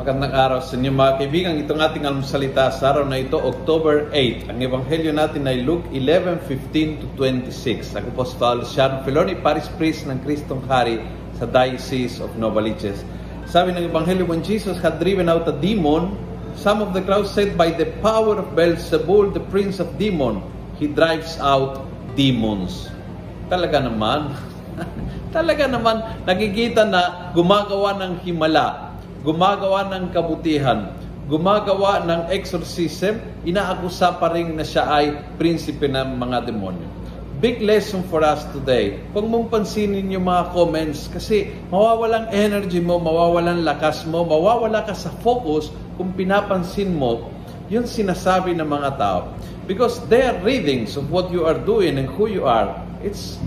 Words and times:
Magandang 0.00 0.32
araw 0.32 0.64
sa 0.64 0.80
inyo 0.80 0.96
mga 0.96 1.14
kaibigan. 1.20 1.60
Itong 1.60 1.76
ating 1.76 2.08
almusalita 2.08 2.72
sa 2.72 2.96
araw 2.96 3.04
na 3.04 3.20
ito, 3.20 3.36
October 3.36 4.08
8. 4.16 4.48
Ang 4.48 4.64
ebanghelyo 4.64 5.12
natin 5.12 5.44
ay 5.44 5.60
Luke 5.60 5.84
11:15 5.92 7.04
to 7.04 7.06
26. 7.20 8.00
Ako 8.00 8.08
po 8.16 8.24
si 8.24 8.32
Luciano 8.40 9.04
Filoni, 9.04 9.36
Paris 9.36 9.68
Priest 9.76 10.08
ng 10.08 10.24
Kristong 10.24 10.64
Hari 10.64 11.04
sa 11.36 11.44
Diocese 11.44 12.16
of 12.24 12.32
Novaliches. 12.40 13.04
Sabi 13.44 13.76
ng 13.76 13.92
ebanghelyo, 13.92 14.24
when 14.24 14.40
Jesus 14.40 14.80
had 14.80 14.96
driven 15.04 15.28
out 15.28 15.44
a 15.44 15.52
demon, 15.60 16.16
some 16.56 16.80
of 16.80 16.96
the 16.96 17.04
crowd 17.04 17.28
said, 17.28 17.60
By 17.60 17.68
the 17.68 17.92
power 18.00 18.40
of 18.40 18.56
Beelzebul, 18.56 19.36
the 19.36 19.44
prince 19.52 19.84
of 19.84 20.00
demon, 20.00 20.40
he 20.80 20.88
drives 20.88 21.36
out 21.44 21.84
demons. 22.16 22.88
Talaga 23.52 23.84
naman, 23.84 24.32
talaga 25.36 25.68
naman, 25.68 26.24
nakikita 26.24 26.88
na 26.88 27.28
gumagawa 27.36 28.00
ng 28.00 28.24
himala, 28.24 28.89
gumagawa 29.20 29.92
ng 29.92 30.16
kabutihan, 30.16 30.96
gumagawa 31.28 32.02
ng 32.08 32.32
exorcism, 32.32 33.20
inaakusa 33.44 34.16
pa 34.16 34.32
rin 34.32 34.56
na 34.56 34.64
siya 34.64 34.88
ay 34.88 35.06
prinsipe 35.36 35.86
ng 35.86 36.16
mga 36.16 36.48
demonyo. 36.48 36.88
Big 37.40 37.64
lesson 37.64 38.04
for 38.12 38.20
us 38.20 38.44
today. 38.52 39.00
Huwag 39.16 39.24
mong 39.24 39.48
pansinin 39.48 40.12
yung 40.12 40.28
mga 40.28 40.52
comments 40.52 41.08
kasi 41.08 41.48
mawawalan 41.72 42.28
energy 42.36 42.84
mo, 42.84 43.00
mawawalan 43.00 43.64
lakas 43.64 44.04
mo, 44.04 44.28
mawawala 44.28 44.84
ka 44.84 44.92
sa 44.92 45.08
focus 45.24 45.72
kung 45.96 46.12
pinapansin 46.12 46.92
mo 46.92 47.32
yung 47.72 47.88
sinasabi 47.88 48.52
ng 48.52 48.68
mga 48.68 48.90
tao. 49.00 49.32
Because 49.64 50.02
their 50.10 50.36
readings 50.42 50.98
of 50.98 51.08
what 51.08 51.30
you 51.32 51.46
are 51.46 51.56
doing 51.56 51.96
and 51.96 52.10
who 52.12 52.28
you 52.28 52.44
are, 52.44 52.76
it's 53.00 53.40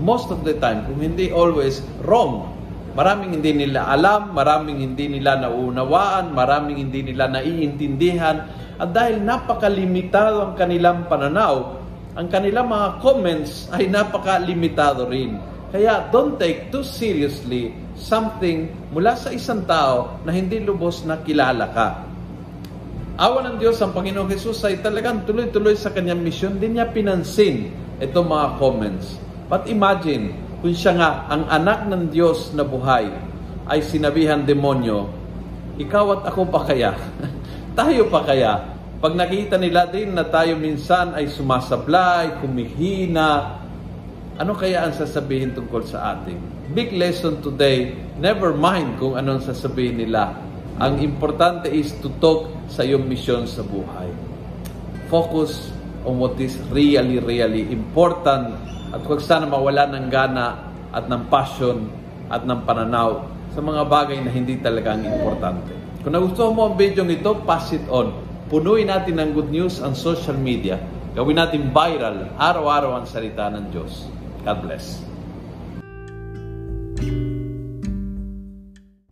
most 0.00 0.32
of 0.32 0.42
the 0.42 0.56
time, 0.58 0.88
kung 0.88 1.04
hindi 1.04 1.28
always, 1.28 1.84
wrong. 2.02 2.55
Maraming 2.96 3.36
hindi 3.36 3.52
nila 3.52 3.92
alam, 3.92 4.32
maraming 4.32 4.80
hindi 4.80 5.20
nila 5.20 5.36
nauunawaan, 5.44 6.32
maraming 6.32 6.80
hindi 6.88 7.12
nila 7.12 7.28
naiintindihan. 7.28 8.48
At 8.80 8.96
dahil 8.96 9.20
napakalimitado 9.20 10.40
ang 10.40 10.54
kanilang 10.56 11.04
pananaw, 11.04 11.76
ang 12.16 12.28
kanilang 12.32 12.72
mga 12.72 13.04
comments 13.04 13.68
ay 13.68 13.92
napakalimitado 13.92 15.04
rin. 15.12 15.36
Kaya 15.68 16.08
don't 16.08 16.40
take 16.40 16.72
too 16.72 16.80
seriously 16.80 17.76
something 18.00 18.72
mula 18.88 19.12
sa 19.12 19.28
isang 19.28 19.68
tao 19.68 20.16
na 20.24 20.32
hindi 20.32 20.56
lubos 20.64 21.04
na 21.04 21.20
kilala 21.20 21.68
ka. 21.76 21.88
Awa 23.16 23.44
ng 23.44 23.56
Diyos, 23.60 23.76
ang 23.84 23.92
Panginoong 23.92 24.28
Jesus 24.32 24.60
ay 24.64 24.80
talagang 24.80 25.28
tuloy-tuloy 25.28 25.76
sa 25.76 25.92
kanyang 25.92 26.24
misyon. 26.24 26.56
Hindi 26.56 26.80
niya 26.80 26.88
pinansin 26.88 27.72
itong 28.00 28.28
mga 28.28 28.56
comments. 28.56 29.20
But 29.48 29.68
imagine, 29.68 30.45
kung 30.60 30.72
siya 30.72 30.92
nga 30.96 31.10
ang 31.28 31.44
anak 31.52 31.84
ng 31.90 32.08
Diyos 32.08 32.56
na 32.56 32.64
buhay 32.64 33.12
ay 33.68 33.80
sinabihan 33.84 34.40
demonyo, 34.40 35.10
ikaw 35.76 36.20
at 36.20 36.32
ako 36.32 36.48
pa 36.48 36.64
kaya? 36.64 36.96
tayo 37.78 38.08
pa 38.08 38.24
kaya? 38.24 38.76
Pag 38.96 39.12
nakita 39.12 39.60
nila 39.60 39.84
din 39.92 40.16
na 40.16 40.24
tayo 40.24 40.56
minsan 40.56 41.12
ay 41.12 41.28
sumasablay, 41.28 42.40
kumihina, 42.40 43.60
ano 44.40 44.52
kaya 44.56 44.88
ang 44.88 44.96
sasabihin 44.96 45.52
tungkol 45.52 45.84
sa 45.84 46.16
atin? 46.16 46.40
Big 46.72 46.96
lesson 46.96 47.44
today, 47.44 47.92
never 48.16 48.56
mind 48.56 48.96
kung 48.96 49.16
anong 49.16 49.44
sasabihin 49.44 50.00
nila. 50.00 50.36
Ang 50.80 51.04
importante 51.04 51.68
is 51.68 51.92
to 52.00 52.08
talk 52.20 52.48
sa 52.68 52.84
iyong 52.84 53.04
misyon 53.04 53.44
sa 53.44 53.60
buhay. 53.64 54.08
Focus 55.12 55.72
on 56.08 56.16
what 56.20 56.36
is 56.40 56.56
really, 56.72 57.20
really 57.20 57.68
important 57.68 58.56
at 58.96 59.04
huwag 59.04 59.20
sana 59.20 59.44
mawala 59.44 59.84
ng 59.92 60.08
gana 60.08 60.72
at 60.88 61.04
ng 61.04 61.28
passion 61.28 61.92
at 62.32 62.48
ng 62.48 62.64
pananaw 62.64 63.28
sa 63.52 63.60
mga 63.60 63.84
bagay 63.84 64.18
na 64.24 64.32
hindi 64.32 64.56
talaga 64.56 64.96
ang 64.96 65.04
importante. 65.04 65.76
Kung 66.00 66.16
nagustuhan 66.16 66.56
mo 66.56 66.72
ang 66.72 66.74
video 66.80 67.04
ito, 67.04 67.44
pass 67.44 67.76
it 67.76 67.84
on. 67.92 68.16
Punuin 68.48 68.88
natin 68.88 69.20
ng 69.20 69.30
good 69.36 69.52
news 69.52 69.84
ang 69.84 69.92
social 69.92 70.38
media. 70.38 70.80
Gawin 71.12 71.36
natin 71.36 71.72
viral, 71.72 72.32
araw-araw 72.40 73.00
ang 73.02 73.06
salita 73.08 73.52
ng 73.52 73.68
Diyos. 73.68 74.08
God 74.44 74.58
bless. 74.64 75.15